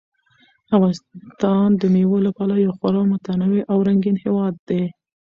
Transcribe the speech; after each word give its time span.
افغانستان 0.75 1.67
د 1.81 1.83
مېوو 1.93 2.17
له 2.25 2.31
پلوه 2.37 2.57
یو 2.65 2.73
خورا 2.77 3.01
متنوع 3.11 3.61
او 3.71 3.77
رنګین 3.87 4.15
هېواد 4.25 4.53
دی. 4.69 4.83